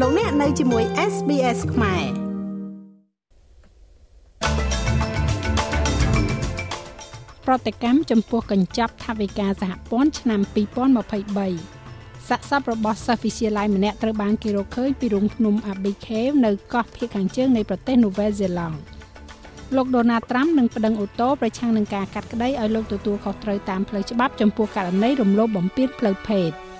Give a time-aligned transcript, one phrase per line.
[0.00, 2.04] លោកអ្នកនៅជាមួយ SBS ខ្មែរ
[7.46, 10.40] ប្រតិកម្មចំពោះកញ្ចប់ថវិកាសហព័ន្ធឆ្នាំ
[11.54, 18.76] 2023សាកសពរបស់សិស្សវិទ្យាល័យម្នាក់ត្រូវបានគេរកឃើញពីរូងភ្នំ Abbey Cave នៅកោះភាគខាងជើងនៃប្រទេសនូវែលសេឡង់
[19.76, 26.52] លោកដូណាល់ត្រាំនឹងប្តឹងអូតូប្រឆាំងនឹងការកាត់ក្តីឲ្យលោកទទួលខុសត្រូវតាមផ្លូវច្បាប់ចំពោះករណីរំលោភបំពានផ្លូវភេទ។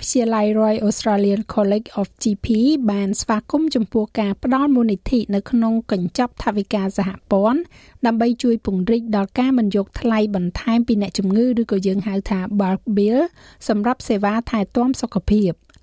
[0.00, 2.46] វិទ្យាល័យ Royal Australian College of GP
[2.90, 7.60] បានស្វាគមន៍ចំពោះការផ្តល់មូលនិធិនៅក្នុងកញ្ចប់ថវិកាសហព័ន្ធ
[8.06, 13.20] ដើម្បីជួយពង្រីកដល់ការមិនយកថ្លៃបន្ថែមពីអ្នកជំងឺឬក៏យើងហៅថា bulk bill
[13.68, 15.52] សម្រាប់សេវាថែទាំសុខភាព។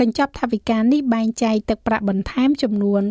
[0.00, 3.02] កញ្ចប់ថវិកានេះបែងចែកទឹកប្រាក់បន្ថែមចំនួន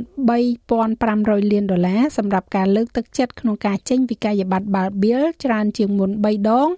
[0.71, 6.69] 3500លានដុល្លារសម្រាប់ការលើកទឹកចិត្តក្នុងការចេញវិក័យប័ត្រ Balbil ច្រើនជាងមុន3ដង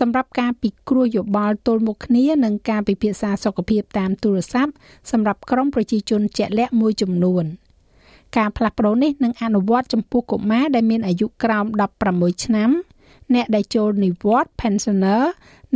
[0.00, 4.72] សម្រាប់ការពិគ្រោះយោបល់ទល់មុខគ្នានិងការពិភាក្សាសុខភាពតាមទូរស័ព្ទ
[5.10, 7.44] សម្រាប់ក្រុមប្រជាជនជាក់លាក់មួយចំនួន
[8.36, 11.66] ការផ្លាស់ប្តូរនេះនឹងអនុវត្តចំពោះកុមារដែលមានអាយុក្រោម
[12.04, 12.70] 16ឆ្នាំ
[13.34, 15.22] អ្នកដែលចូលនិវត្តន៍ pensioner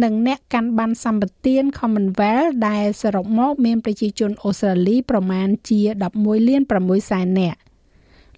[0.05, 5.81] និងអ្នកកាន់ប័ណ្ណសម្បទាន Commonwealth ដែលសរុបមកមានប្រជាជនអូស្ត្រាលីប្រមាណជា
[6.15, 7.59] 11លាន6សែននាក់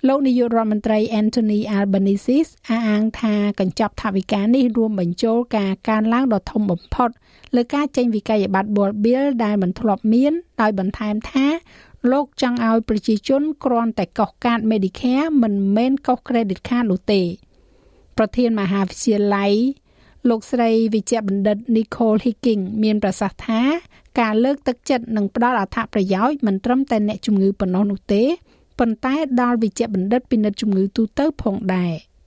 [0.07, 7.11] លោកនាយករដ្ឋមន្ត្រី Anthony Albanese អះអាងថាកញ្ចប់ថវិកានេះរួមបញ្ចូលការកើនឡើងដ៏ធំបំផុត
[7.57, 11.47] លើការចេញវិក័យប័ត្រ Bull Bill ដែលមិនធ្លាប់មានដោយបន្ថែមថា
[12.11, 17.23] លោកចង់ឲ្យប្រជាជនគ្រាន់តែកោះកាត Medicare មិនមែនកោះ Credit Card នោះទេ
[18.19, 19.53] ប្រធានមហាវិទ្យាល័យ
[20.29, 23.61] លោកស្រីវិជ្ជបណ្ឌិត Nicole Hicking មានប្រសាសន៍ថា
[24.21, 28.23] ការលើកទឹកចិត្តនិងផ្ដល់អត្ថប្រយោជន៍មិនត្រឹមតែអ្នកជំងឺប៉ុណ្ណោះនោះទេ
[28.79, 31.93] ប៉ុន្តែដល់វិជ្ជបណ្ឌិតពិនិត្យជំងឺទូទៅផងដែរ។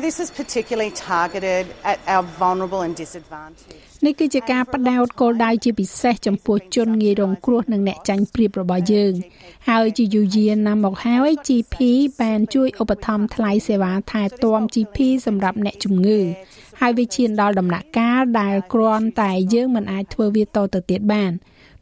[0.00, 9.12] This is particularly targeted at our vulnerable and disadvantaged នេះគឺជាការបដោតគោលដៅជាពិសេសចំពោះជនងាយរងគ្រោះនិងអ្នកចាញ់ប្រៀបរបស់យើង
[9.70, 11.76] ហើយជាយូរយារណាស់មកហើយ GP
[12.20, 16.20] បានជួយឧបត្ថម្ភថ្លៃសេវាថែទាំ GP សម្រាប់អ្នកជំងឺ
[16.80, 21.32] ហើយវាឈានដល់ដំណាក់កាលដែលគ្រាន់តែយើងមិនអាចធ្វើវាតទៅទៀតបាន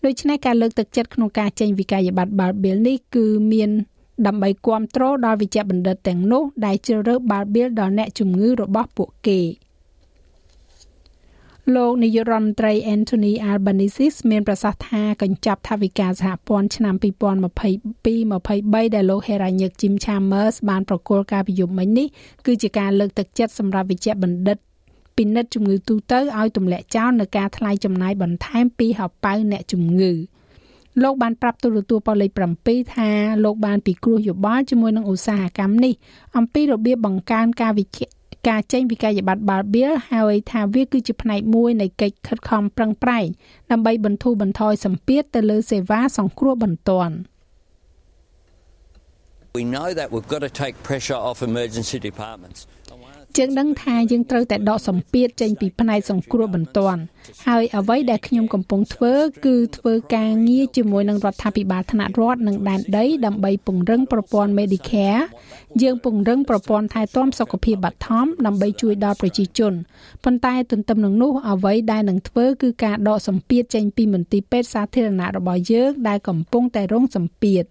[0.04, 3.70] ដូច្នេះការលើកទឹកចិត្តក្នុងការចេញវិក័យប័ត្រ Balbil នេះគឺមាន
[4.26, 9.40] ដើម្បីគ្រប់គ្រងដល់វិជ្ជបណ្ឌិតទាំងនោះដែលជ្រើសរើសបាល់បៀលដល់អ្នកជំងឺរបស់ពួកគេ
[11.74, 22.06] លោកនាយករដ្ឋមន្ត្រី Anthony Albanese មានប្រសាសន៍ថាកញ្ចប់ថវិកាសហព័ន្ធឆ្នាំ2022-23ដែលលោក Heranyck Jim Chalmers បានប្រគល់ការពីយប់មិញនេះ
[22.46, 24.58] គឺជាការលើកទឹកចិត្តសម្រាប់វិជ្ជបណ្ឌិត
[25.16, 30.12] ពិនិត្យជំងឺទូទៅឲ្យទម្លាក់ចោលនៅការថ្លៃចំណាយបន្ថែមពីហៅប៉ៅអ្នកជំងឺ។
[31.02, 32.30] លោកបានប្រាប់ទូរទស្សន៍ប៉ូលេខ
[32.64, 33.10] 7ថា
[33.44, 35.94] លោកបានពិគ្រោះយោបល់ជាមួយនឹងឧស្សាហកម្មនេះ
[36.36, 38.06] អំពីរបៀបបង្កើនការវិជ្ជា
[38.48, 43.26] ការចេញវិក័យប័ត្រ Balbil ហើយថាវាគឺជាផ្នែកមួយនៃកិច្ចខិតខំប្រឹងប្រែង
[43.70, 47.16] ដើម្បីបន្ធូរបន្ថយសម្ពាធទៅលើសេវាសង្គ្រោះបន្ទាន់
[49.58, 52.60] We know that we've got to take pressure off emergency departments
[53.38, 57.00] យើងដឹងថាយើងត្រូវតែដកសម្ពាធចេញពីផ្នែកសង្គ្រោះបន្ទាន់
[57.46, 59.14] ហើយអ្វីដែលខ្ញុំកំពុងធ្វើ
[59.44, 65.22] គឺធ្វើការងារជាមួយនឹងរដ្ឋាភិបាលថ្នាក់រដ្ឋនិងដែនដីដើម្បីពង្រឹងប្រព័ន្ធ Medicare
[65.82, 69.72] យើងពង្រឹងប្រព័ន្ធថែទាំសុខភាពបឋមដើម្បីជួយដល់ប្រជាជន
[70.24, 77.64] ប៉ុន្តែទន្ទឹមនឹងនោះអ្វីដែលនឹងធ្វើគឺការដកសម្ពាធចេញពីមន្ទីរពេទ្យសាធារណៈរបស់យើងដែលកំពុងតែរងសម្ពាធ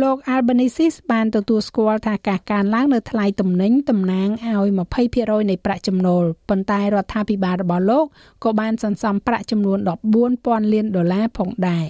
[0.00, 4.68] លោក Albanese បានទទួលស្គាល់ថាការកើនឡើងនៅថ្លៃទំនិញតំណាងឲ្យ
[5.08, 8.04] 20%នៃប្រាក់ចំណូលប៉ុន្តែរដ្ឋាភិបាលរបស់លោក
[8.44, 9.78] ក៏បានសន្សំប្រាក់ចំនួន
[10.26, 11.86] 14,000លានដុល្លារផងដែរ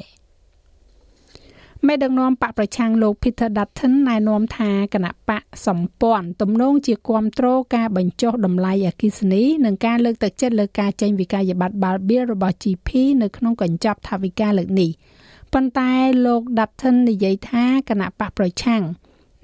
[1.87, 12.89] មេដឹកនាំបកប្រឆាំងលោក Peter Dutton ណែនាំថាគណៈបកសម្ព័ន្ធទំនងជាគ្រប់គ្រងការបញ្ចុះតម្លៃអគិសនីនិងការលើកទឹកចិត្តលើការចេញវិក័យប័ត្រ Balbil របស់ GP
[13.23, 14.93] នៅក្នុងកញ្ចប់ថវិកាលើកនេះ។
[15.53, 15.93] ប៉ុន្តែ
[16.27, 18.83] លោក Dutton និយាយថាគណៈបកប្រឆាំង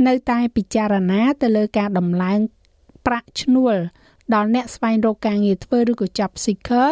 [0.06, 2.38] នៅតែពិចារណាទៅលើការដំឡើង
[3.06, 3.74] ប្រាក់ឈ្នួល
[4.34, 6.88] ដល់អ្នកស្វែងរកការងារធ្វើឬក៏ job seeker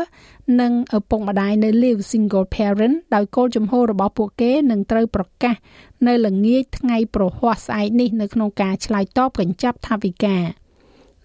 [0.60, 5.54] និងឪពុកម្ដាយនៅ live single parent ដោយគោលជំហររបស់ពួកគេនឹងត្រូវប្រកាស
[6.06, 10.36] នៅល្ងាចថ្ងៃប្រហ័សស្អែកនេះនៅក្នុងការឆ្លើយតបកញ្ចប់ថវិកា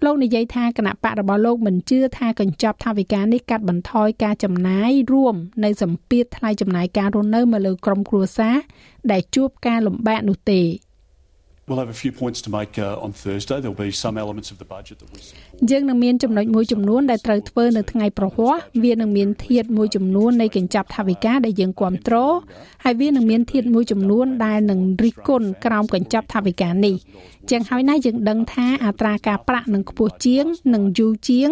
[0.05, 8.55] លោកនិយាយថាគណៈបករបស់លោកមិនជឿថាកញ្ចប់ថវិកានេះកាត់បន្ថយការចំណាយរួមនៅសម្ពាធថ្លៃចំណាយការរស់នៅមកលើក្រុមគ្រួសារ
[9.11, 10.61] ដែលជួបការលំបាកនោះទេ
[11.68, 13.58] We'll have a few points to make uh, on Thursday.
[13.60, 15.18] There'll be some elements of the budget that we
[15.70, 22.34] យើងនឹងមានចំណុចមួយចំនួនដែលត្រូវធ្វើនៅថ្ងៃប្រហ័សវានឹងមានធាតមួយចំនួននៃកញ្ចប់ថវិកាដែលយើងគ្រប់គ្រង
[22.84, 26.94] ហើយវានឹងមានធាតមួយចំនួនដែលនឹងរិះគន់ក្រោមកញ្ចប់ថវិកានេះ
[27.50, 31.50] ចឹងហើយណាយើងដឹងថាអត្រាការប្រាក់នឹងខ្ពស់ជាងនិងយូរជាង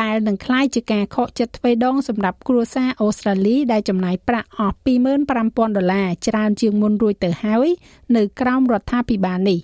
[0.00, 4.76] ដែលនឹងคล้ายជាការខកចិត្តទ្វេដងសម្រាប់គ្រួសារអូស្ត្រាលីដែលចំណាយប្រាក់អស់
[5.22, 7.68] 25,000ដុល្លារច្រើនជាងមុនរួចទៅហើយ
[8.16, 9.59] នៅក្រោមរដ្ឋាភិបាល នេះ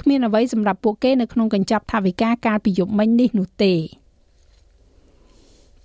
[0.00, 3.74] គ្មានអ្វីសម្រាប់ពួកគេនៅក្នុងកញ្ចប់ថវិកាកាលពីយប់មិញនេះនោះទេ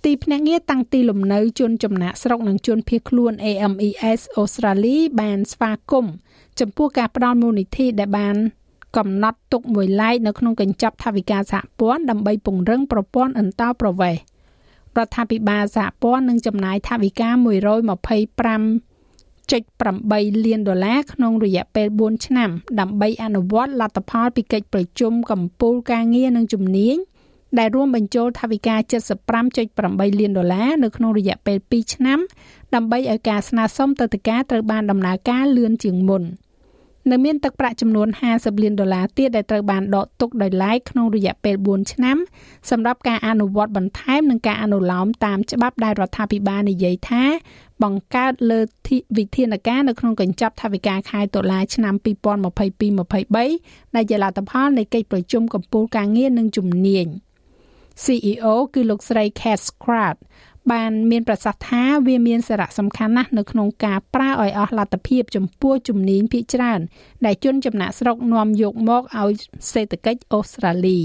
[0.04, 6.14] ទីភ្នាក់ងារតាំងទីលំនៅជនចំណាក់ស្រុកនិងជនភៀសខ្លួន AMES អូស្ត្រាលីបានស្វាគមន៍
[6.60, 8.36] ចំពោះការផ្ដល់មូលនិធិដែលបាន
[8.96, 14.22] កំណត់ទុកមួយឡែកនៅក្នុងកញ្ចប់ថវិកាសហព័ន្ធដើម្បីពង្រឹងប្រព័ន្ធអន្តោប្រវេសន៍
[14.98, 18.93] រដ្ឋាភិបាលសហព័ន្ធនឹងចំណាយថវិកា125
[19.52, 22.50] 1.8លានដុល្លារក្នុងរយៈពេល4ឆ្នាំ
[22.80, 26.96] ដើម្បីអនុវត្តលទ្ធផលពីកិច្ចប្រជុំកម្ពុជាការងារនិងជំនាញ
[27.58, 28.76] ដែលរួមបញ្ចូលថវិកា
[29.48, 32.18] 75.8លានដុល្លារនៅក្នុងរយៈពេល2ឆ្នាំ
[32.74, 36.22] ដើម្បីឲ្យការស្នើសុំទៅតុការត្រូវបានដំណើរការលឿនជាងមុន។
[37.10, 42.16] នៅមានទឹកប្រាក់ចំនួន50លានដុល្លារទៀតដែលត្រូវបានដកទុកដោយឡែកក្នុងរយៈពេល4ឆ្នាំ
[42.70, 47.24] សម្រាប់ការអនុវត្តបន្ថែមនិងការអនុលោមតាមច្បាប់ដែលរដ្ឋាភិបាលនិយាយថា
[47.82, 48.60] បង្កើតលើ
[49.18, 51.94] វិធានការនៅក្នុងកញ្ចប់ថវិកាខែតុលាឆ្នាំ
[52.74, 57.06] 2022-23ដែលជាលទ្ធផលនៃកិច្ចប្រជុំកំពូលការងារនិងជំនាញ
[58.04, 60.16] CEO គឺលោកស្រី Kat Scrat
[60.72, 66.80] បានមានប្រសាសន៍ថាវាមានសារៈសំខាន់ណាស់នៅក្នុងការប្រើឲ្យអស់លទ្ធភាពចំពោះជំនាញភាគច្រើន
[67.26, 69.32] ដែលជនចំណាក់ស្រុកនាំយកមកឲ្យ
[69.72, 71.00] សេដ្ឋកិច្ចអូស្ត្រាលី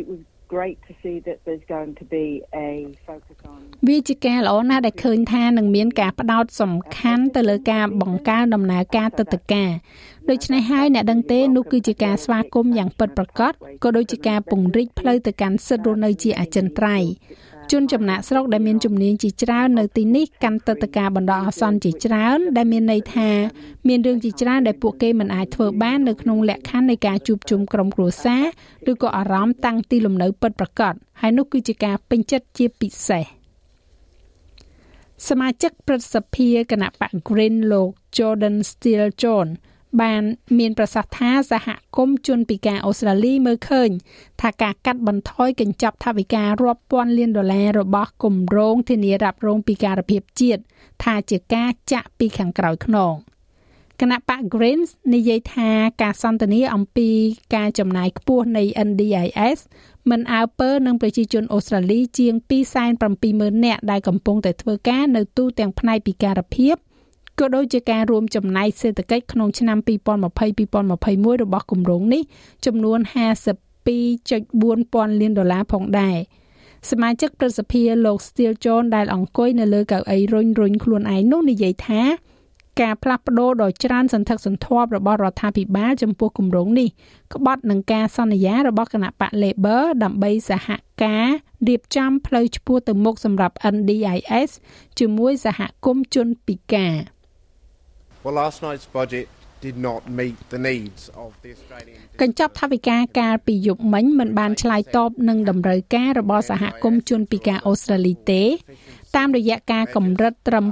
[0.00, 0.20] It was
[0.56, 2.26] great to see that there's going to be
[2.68, 2.70] a
[3.08, 9.70] focus on វាជាការល្អណាស់ដែលឃើញថានឹងមានការផ្ដោតសំខាន់ទៅលើការបង្កើនដំណើរការទឹកតការ
[10.30, 17.10] ដូច្នេះហើយអ្នកដឹងទេនោះគឺជាការស្វាគមន៍យ៉ាងពិតប្រាកដក៏ដូចជាការពង្រីកផ្លូវទៅកាន់សិទ្ធិរស់នៅជាអចិន្ត្រៃយ៍
[17.70, 23.30] ជនចំណាក់ស្រុកដែលមានជំនាញជាច្រើននៅទីនេះកាន់ទឹកតការបណ្ដោះអាសន្នជាច្រើន ដែលមានន័យថា
[23.88, 28.44] មានរឿងជាច្រើនដែលពួកគេមិនអាចធ្វើបាននៅក្នុងលក្ខខណ្ឌនៃការជួបជុំក្រុមគ្រួសារ
[28.90, 33.24] ឬក៏អារម្មណ៍តាំងទីលំនៅពិតប្រាកដហើយនោះគឺជាការពេញចិត្តជាពិសេស
[35.28, 39.48] សមាជិកព្រឹទ្ធសភាគណៈបក Green លោក Jordan Steele John
[40.00, 40.22] បាន
[40.58, 43.90] មានប្រសាសន៍ថាសហគមន៍ជនពិការអូស្ត្រាលីមើលឃើញ
[44.40, 50.62] ថាការកាត់បន្ថយកញ្ចប់ថវិការាប់ពាន់លានដុល្លាររបស់គម្រោងធានារ៉ាប់រងពិការភាពជាតិ
[51.04, 53.14] ថាជាការចាក់ពីខាងក្រោយខ្នង
[54.00, 55.70] គណៈបក Greens និយាយថា
[56.02, 57.10] ការសន្ទនាអំពី
[57.54, 59.58] ការចំណាយខ្ពស់នៃ NDIS
[60.10, 62.34] មិនអើពើនឹងប្រជាជនអូស្ត្រាលីជាង
[63.00, 66.76] 270,000នាក់ដែលកំពុងតែធ្វើការនៅទូទាំងផ្នែកពិការភាព
[67.40, 72.22] ក៏ដូចជាការរួមចំណែកសេដ្ឋកិច្ចក្នុងឆ្នាំ2020-2021របស់គម្រោងនេះ
[72.66, 72.98] ចំនួន
[74.00, 76.16] 52.4ពាន់លានដុល្លារផងដែរ
[76.90, 82.02] សមាជិកប្រសិទ្ធិលោក Steel John ដែលអង្គុយនៅលើកៅអីរុញរុញខ្លួនឯងនោះនិយាយថា
[82.80, 86.88] ការផ្លាស់ប្ដូរដ៏ច្រើនសន្ធឹកសន្ធាប់របស់រដ្ឋាភិបាលចំពោះគម្រោងនេះ
[87.34, 90.68] ក្បត់នឹងការសន្យារបស់គណៈបក Labor ដើម្បីសហ
[91.04, 91.28] ការ
[91.68, 94.50] រៀបចំផ្លូវឆ្ពោះទៅមុខសម្រាប់ NDIS
[94.98, 96.94] ជាមួយសហគមន៍ជនពិការ
[98.24, 99.26] Well, last night's budget
[99.60, 108.42] did not meet the needs of the Australian កញ្ចប់ថវិកាកាលពីយប់មិញមិនបានឆ្លើយតបនឹងតម្រូវការរបស់សហគមន៍ជនពិការអូស្ត្រាលីទេ
[109.16, 110.66] តាមរយៈការកម្រិតត្រឹម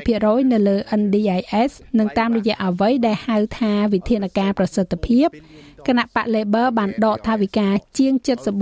[0.00, 5.28] 8%នៅលើ NDIS និងតាមរយៈអ្វីដែលហៅថាវិធានការប្រសិទ្ធភាព
[5.86, 7.68] គណៈបក Labor បានដកថវិកា
[7.98, 8.12] ជាង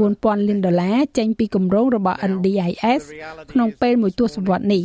[0.01, 3.03] 74,000លានដុល្លារចេញពីគម្រោងរបស់ NDIS
[3.53, 4.83] ក្នុងពេលមួយទសវត្សរ៍នេះ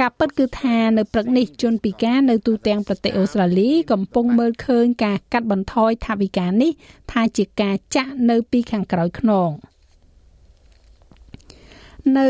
[0.00, 6.72] ការពិតគឺថានៅព្រឹកនេះជនពិការនៅទូទាំងប្រទេសអូស្ត្រាលីកំពុងមើលឃើញការកាត់បន្ថយថវិកានេះ
[7.12, 9.50] ថាជាការចាក់នៅពីខាងក្រោយខ្នង
[12.18, 12.26] នៅ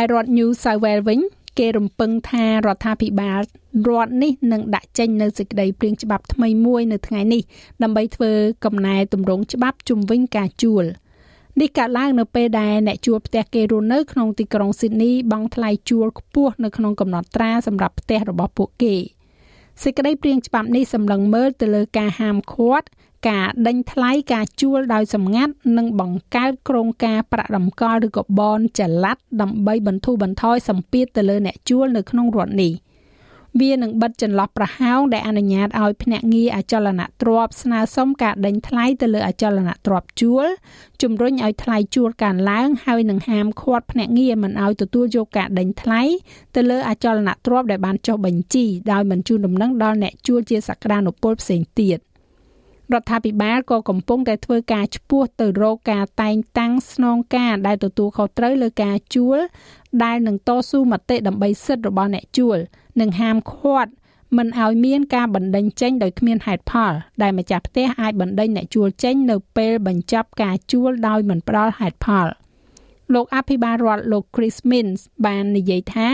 [0.00, 1.20] ឯរដ្ឋ New South Wales វិញ
[1.58, 3.40] គេរំពឹងថារដ្ឋាភិបាល
[3.88, 7.42] រដ្ឋនេះនឹងដាក់ចេញនៅសេចក្តីព្រាងច្បាប់ថ្មីមួយនៅថ្ងៃនេះ
[7.82, 8.32] ដើម្បីធ្វើ
[8.64, 10.84] កំណែទម្រង់ច្បាប់ជំវិញការជួល
[11.60, 18.94] នេះកើតឡើងនៅពេលដែលអ្នកជួលផ្ទះគេរស់នៅក្នុងទីក្រុងស៊ីដនីបង់ថ្លៃជួលខ្ពស់នៅក្នុងកំណត់ត្រាសម្រាប់ផ្ទះរបស់ពួកគេ
[19.82, 22.86] សេចក្តីព្រាងច្បាប់នេះសម្លឹងមើលទៅលើការហាមឃាត់
[23.28, 32.72] ការដេញថ្លៃការជួលដោយសម្ងាត់និងបង្កើតក្រងការប្រាក់តម្កល់ឬក៏បនចល័តដើម្បីបន្ធូរបន្ថយសម្ពាធទៅលើអ្នកជួលនៅក្នុងរដ្ឋនេះ។
[33.60, 40.46] វានឹងបិទចន្លោះប្រហោងដែលអនុញ្ញាតឲ្យភ្នាក់ងារអចលនទ្រព្យស្នើសុំការដេញថ្លៃទៅលើអចលនទ្រព្យជួល
[41.02, 46.02] ជំរុញឲ្យថ្លៃជួលកើនឡើងហើយនឹងហាមឃាត់ភ្នាក់ងារមិនឲ្យទទួលយកការដេញថ្លៃ
[46.56, 51.98] ទៅលើអចលនទ្រព្យដែលបានចុះបញ្ជីដោយមិនជូនដំណឹងដល់អ្នកជួលជាសក្តានុពលផ្សេងទៀត
[52.92, 59.38] រដ្ឋាភិបាលក៏កំពុងតែធ្វើការឈ្មោះទៅរកការតែងតាំងស្នងការដែលទទួលខុសត្រូវលើការជួល
[60.04, 62.58] ដែលនឹងតស៊ូមតិដើម្បីសិទ្ធិរបស់អ្នកជួល
[63.00, 63.90] និងហាមឃាត់
[64.36, 72.26] មិនឲ្យមានការបណ្ដេញចេញដោយគ្មានហេតុផល ដែលម្ចាស់ផ្ទះអាចបណ្ដេញអ្នកជួលចេញនៅពេលបញ្ចប់ការជួលដោយមិនផ្ដល់ហេតុផល
[73.14, 76.08] លោកអភិបាលរដ្ឋលោក Chris Minns បាននិយាយថា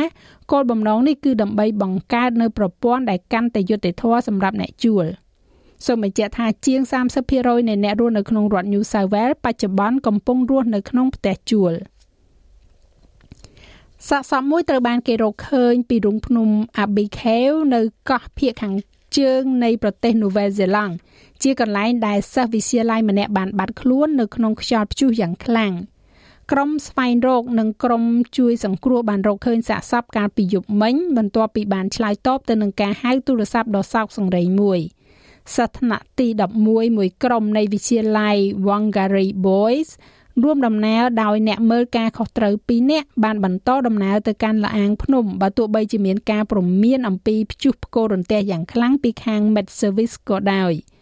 [0.51, 5.07] គោលបំណងនេះគឺដើម្បីបង្កើតនៅប្រព័ន្ធដែលកាន់តែយុត្តិធម៌សម្រាប់អ្នកជួល
[5.87, 6.81] សូមបញ្ជាក់ថាជាង
[7.25, 11.73] 30%នៃអ្នករស់នៅក្នុងរដ្ឋ New South Wales បច្ចុប្បន្នកំពុងរស់នៅក្នុងផ្ទះជួល
[14.09, 16.49] សាកសពមួយត្រូវបានគេរកឃើញពីរូងភ្នំ
[16.85, 18.75] Abigail នៅកោះភាគខាង
[19.19, 20.95] ជើងនៃប្រទេសនូវែលសេឡង់
[21.43, 25.73] ជាកន្លែងដែលសិស្សវិទ្យាល័យម្នាក់បានបាត់ខ្លួននៅក្នុងខ្យល់ព្យុះយ៉ាងខ្លាំង។
[26.53, 28.05] ក្រុមស្វែងរកនិងក្រុម
[28.39, 34.81] ជួយសង្គ្រោះបានរកឃើញសាកសពកាលពីយប់មិញបន្ទាប់ពីបានឆ្លើយតបទៅនឹងការហៅទូរស័ព្ទដ៏សោកសង្រេងមួយ
[35.57, 36.27] សាសនៈទី
[36.63, 38.37] 11មួយក្រុមនៃវិទ្យាល័យ
[38.67, 39.89] Wangari Boys
[40.43, 50.75] រួមដំណើរដោយអ្នកមើលការខុសត្រូវ2នាក់បានបន្តដំណើរទៅកាន់លាអាងភ្នំបើទោះបីជាមានការព្រមានអំពីព្យុះផ្គររន្ទះយ៉ាងខ្លាំងពីខាង Met Service ក៏ដោយ។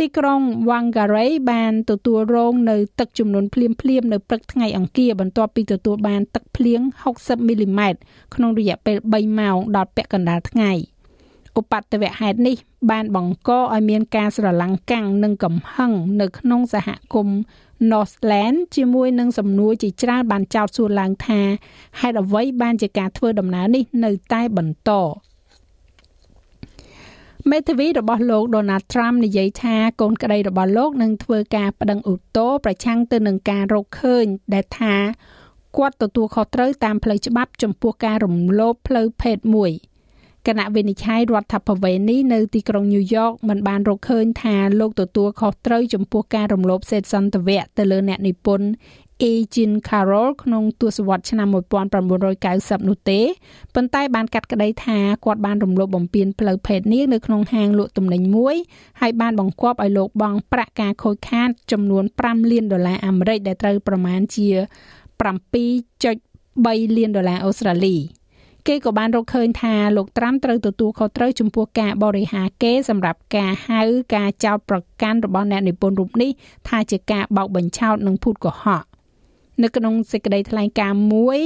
[0.00, 6.80] ទីក្រុង Whangarei បានទទួលរងនៅទឹកជំនន់ភ្លាមភ្លាមនៅព្រឹកថ្ងៃអង្គារបន្ទាប់ពីទទួលបានទឹកភ្លៀង
[7.14, 7.98] 60មីលីម៉ែត្រ
[8.34, 10.72] ក្នុងរយៈពេល3ម៉ោងដល់ពាក់កណ្ដាលថ្ងៃ
[11.58, 12.56] ឧបទ្ទវហេតុនេះ
[12.90, 17.36] បានបង្កឲ្យមានការស្រឡាំងកាំងនិងកំហឹងនៅក្នុងសហគមន៍
[17.90, 21.40] Northland ជាមួយនឹងសំណួរជាច្រើនបានចោទសួរឡើងថា
[22.00, 24.90] ហេតុអ្វីបានជាការធ្វើដំណើរនេះនៅតែបន្ត
[27.50, 34.94] មេធាវីរបស់លោក Donald Trump និយាយថាកូនក្តីរបស់លោកនឹងធ្វើការប្តឹងឧទ្ធរណ៍ប្រឆាំងទៅនឹងការរកឃើញដែលថា
[35.76, 39.72] គាត់ទទួលខុសត្រូវតាមផ្លូវច្បាប់ចំពោះការរំលោភផ្លូវភេទមួយ
[40.46, 48.68] គណៈវិនិច្ឆ័យរដ្ឋាភិបាលនេះនៅទីក្រុងញូវយ៉កមិនបានរកឃើញថាលោកទទួលខុសត្រូវចំពោះការរំលោភសេតសន្តិវៈទៅលើអ្នកនិពន្ធ
[49.30, 49.32] E.
[49.54, 53.20] Jean Carroll ក្នុងទសវត្សរ៍ឆ្នាំ1990នោះទេ
[53.74, 58.56] ប៉ុន្តែបានកាត់ក្តីថាគាត់បានរំលោភបំពានផ្លូវភេទនាងនៅក្នុងហាងលក់ទំនិញមួយ
[59.00, 64.48] ហើយបានបង្គាប់ឲ្យលោកបង់ប្រាក់ការខូចខាតចំនួន5លានដុល្លារអាមេរិកដែលត្រូវប្រមាណជា
[65.18, 67.96] 7.3លានដុល្លារអូស្ត្រាលី
[68.68, 73.82] គេក៏បានរកឃើញថាលោកត្រាំត្រូវទទួលខុសត្រូវចំពោះការបរិហាគេសម្រាប់ការហៅ
[74.14, 76.30] ការចោទប្រកាន់របស់អ្នកនិពន្ធរូបនេះ
[76.68, 78.84] ថាជាការបោកបញ្ឆោតនិងភូតកុហក
[79.62, 81.38] នៅក្នុងសេចក្តីថ្លែងការណ៍មួយ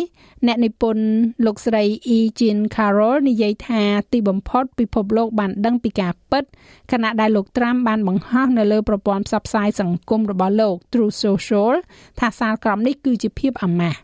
[0.47, 1.05] អ្នកនិពន្ធ
[1.47, 1.83] លោកស្រី
[2.17, 2.19] E.
[2.39, 6.45] Jean Carroll និយាយថាទីបំផុតពិភពលោកបានដឹងពីការពិត
[6.93, 11.75] ខណៈដែលលោកត្រាំបានបង្ហោះនៅលើប្រព័ន្ធផ្សព្វផ្សាយសង្គមរបស់លោក True Social
[12.21, 13.99] ថាសាលក្រមនេះគឺជាភាពអាម៉ាស់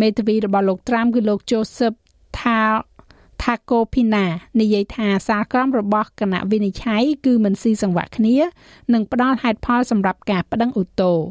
[0.00, 1.96] មេធាវីរបស់លោកត្រាំគឺលោក Joseph
[2.40, 2.58] ថា
[3.42, 4.24] Taco Pina
[4.60, 8.36] និយាយថាសារក្រមរបស់គណៈវិនិច្ឆ័យគឺមិនស៊ីសង្វាក់គ្នា
[8.92, 11.26] និងផ្ដល់ហេតុផលសម្រាប់ការប្តឹងឧទ្ធរណ៍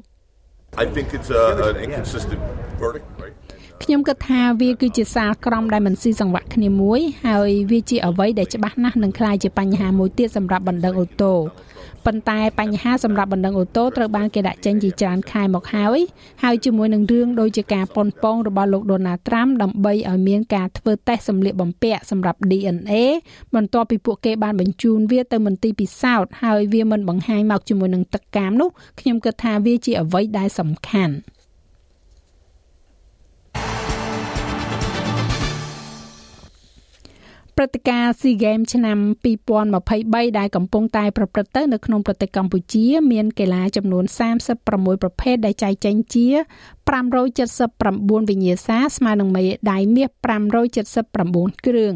[0.83, 2.41] I think it's a, an inconsistent
[2.81, 3.35] verdict, right?
[3.83, 11.33] ខ្ញុំគិតថាវាគឺជាសារក្រមដែលមិនស៊ីសង្វាក់គ្នាមួយហើយវាជាអ្វីដែលច្បាស់ណាស់នឹងក្លាយជាបញ្ហាមួយទៀតសម្រាប់បណ្ដឹងអូតូ
[12.07, 15.99] ប៉ុន្តែបញ្ហាសម្រាប់បណ្ដឹងអូតូត្រូវបានគេដាក់ចេញជាច្រើនខែមកហើយ
[16.43, 22.93] ហើយជាមួយនឹងរឿងដូចជាការប៉ុនប៉ងរបស់លោកដូណាល់ត្រាំដើម្បីឲ្យមានការធ្វើតេស្តសម្លៀកបំពាក់សម្រាប់ DNA
[23.55, 31.15] បន្ទាប់ពីពួកគេបានបញ្ជូនវាទៅមន្ទីរពិសោធន៍ហើយវាមិនបង្ហាញមកជាមួយនឹងទឹកកាមនោះខ្ញុំគិតថាវាជាអ្វីដែលសំខាន់។
[37.57, 38.97] ព្រឹត្តិការណ៍ SEA Games ឆ្នាំ
[39.67, 46.27] 2023ដែលកំពុងតែប្រព្រឹត្តទៅនៅក្នុងប្រទេសកម្ពុជា មានកីឡាចំនួន36ប្រភេទដែលចែកចេញជា
[47.09, 50.09] 579វិញ្ញាសាស្មើនឹងមេដាយមាស
[50.87, 51.93] 579គ្រឿង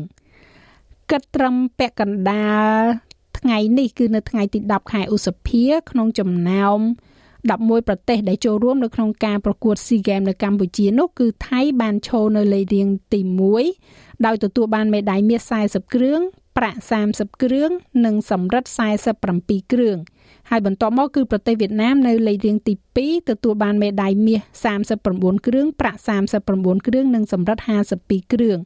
[1.11, 2.81] គិតត្រឹមពាក់កណ្ដាល
[3.39, 6.79] ថ្ងៃនេះគឺនៅថ្ងៃទី10ខែឧសភា ក្នុងចំណោម
[7.49, 13.19] 11ប្រទេសដែលចូលរួមនៅក្នុងការប្រកួត SEA Games នៅកម្ពុជានោះគឺថៃបានឈរនៅលេខរៀងទី
[13.71, 16.21] 1ដោយទទួលបានមេដាយមាស40គ្រឿង
[16.57, 16.79] ប្រាក់
[17.11, 17.69] 30គ្រឿង
[18.05, 18.69] និងសំរឹទ្ធ
[19.19, 19.97] 47គ្រឿង
[20.53, 24.65] ហើយបន្ទាប់មកគឺប្រទេសវៀតណាមនៅលេខរៀងទី2ទទួលបានមេដាយមាស
[24.95, 25.99] 39គ្រឿងប្រាក់
[26.43, 27.63] 39គ្រឿងនិងសំរឹទ្ធ
[27.97, 28.57] 52គ្រឿង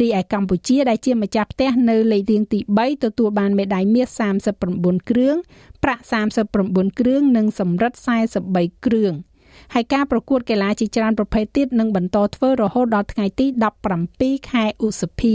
[0.00, 4.20] រីឯកម្ពុជាដែលជាម្ចាស់ផ្ទះនៅលេខរៀងទី3ទទួលបានមេដាយមាស
[4.62, 5.36] 39គ្រឿង
[5.84, 6.02] ប្រាក់
[6.50, 7.98] 39គ្រឿងនិងសំរឹទ្ធ
[8.42, 9.12] 43គ្រឿង
[9.74, 13.46] ហើយការប្រកួតកីឡាជាច្រើនប្រភេទទៀតនឹងបន្តធ្វើរហូតដល់ថ្ងៃទី
[14.00, 15.22] 17ខែឧសភ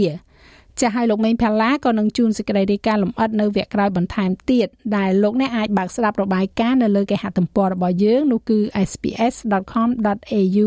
[0.80, 8.58] ចាស់ឲ្យលោកមេងផាឡាក៏នឹងជួនសេចក្តីរាយការណ៍លម្អិតនៅវគ្គក្រោយបន្ថែមទៀតដែលលោកអ្នកអាចបើកស្ដាប់របាយការណ៍នៅលើគេហទំព័ររបស់យើងនោះគឺ
[8.90, 10.64] sps.com.au/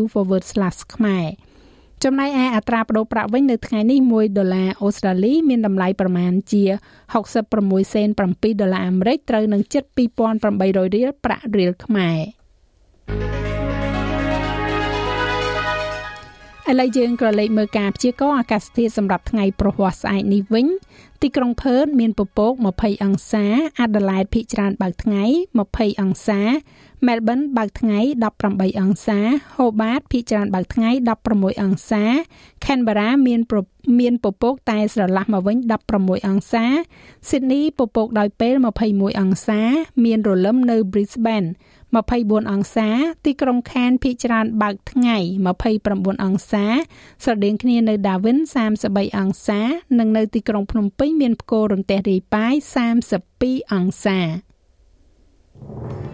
[0.94, 1.26] ខ្មែរ
[2.04, 6.62] ចំណែកឯអត្រាប្តូរប្រាក់វិញនៅថ្ងៃនេះ1ដុល្លារអូស្ត្រាលីមានតម្លៃប្រមាណជា
[7.28, 9.84] 66សេន7ដុល្លារអាមេរិកត្រូវនឹងជិត
[10.38, 12.18] 2800រៀលប្រាក់រៀលខ្មែរ
[16.70, 20.66] ឥឡូវយើងក៏លេខមើលការព្យាករណ៍អាកាសធាតុសម្រាប់ថ្ងៃប្រហ័សស្អែកនេះវិញ
[21.22, 23.44] ទីក្រុងផឺតមានពពក20អង្សា
[23.80, 25.22] អាដាលេដភាគច្រើនបើកថ្ងៃ
[25.62, 26.40] 20អង្សា
[27.06, 27.98] មែលប៊នបើកថ្ងៃ
[28.38, 29.18] 18អង្សា
[29.56, 30.90] ហូបាតភាគច្រើនបើកថ្ងៃ
[31.26, 32.04] 16អង្សា
[32.66, 33.40] ខេនបារ៉ាមាន
[34.00, 35.56] មានពពកតែស្រឡះមកវិញ
[35.92, 36.64] 16អង្សា
[37.28, 38.54] ស៊ីដនីពពកដោយពេល
[38.88, 39.60] 21អង្សា
[40.04, 41.48] មានរលឹមនៅ Brisbane
[41.94, 42.88] 24អង្សា
[43.24, 45.18] ទីក្រុងខានភាគច្រើនបើកថ្ងៃ
[45.70, 46.66] 29អង្សា
[47.24, 48.38] ស្រដៀងគ្នានៅ Darwin
[48.78, 49.60] 33អង្សា
[49.98, 52.54] និងនៅទីក្រុងភ្នំពេញមានផ្គររន្ទះរាយប៉ាយ
[53.14, 56.13] 32អង្សាច